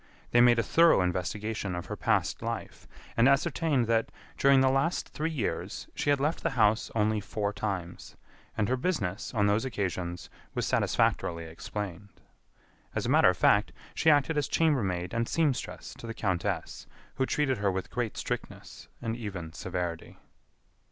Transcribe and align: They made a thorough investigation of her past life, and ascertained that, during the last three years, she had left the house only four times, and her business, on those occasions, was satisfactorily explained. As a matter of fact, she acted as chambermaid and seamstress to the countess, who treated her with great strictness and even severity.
They 0.31 0.41
made 0.41 0.57
a 0.57 0.63
thorough 0.63 1.01
investigation 1.01 1.75
of 1.75 1.85
her 1.85 1.95
past 1.95 2.41
life, 2.41 2.87
and 3.15 3.29
ascertained 3.29 3.85
that, 3.85 4.09
during 4.35 4.61
the 4.61 4.71
last 4.71 5.09
three 5.09 5.29
years, 5.29 5.87
she 5.93 6.09
had 6.09 6.19
left 6.19 6.41
the 6.41 6.49
house 6.57 6.89
only 6.95 7.19
four 7.21 7.53
times, 7.53 8.15
and 8.57 8.67
her 8.67 8.77
business, 8.77 9.31
on 9.35 9.45
those 9.45 9.63
occasions, 9.63 10.27
was 10.55 10.65
satisfactorily 10.65 11.43
explained. 11.45 12.09
As 12.95 13.05
a 13.05 13.09
matter 13.09 13.29
of 13.29 13.37
fact, 13.37 13.73
she 13.93 14.09
acted 14.09 14.39
as 14.39 14.47
chambermaid 14.47 15.13
and 15.13 15.29
seamstress 15.29 15.93
to 15.99 16.07
the 16.07 16.15
countess, 16.15 16.87
who 17.17 17.27
treated 17.27 17.59
her 17.59 17.71
with 17.71 17.91
great 17.91 18.17
strictness 18.17 18.87
and 19.03 19.15
even 19.15 19.53
severity. 19.53 20.17